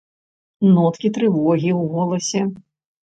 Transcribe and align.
Ноткі 0.77 1.11
трывогі 1.17 1.69
ў 1.75 1.93
голасе. 1.95 2.41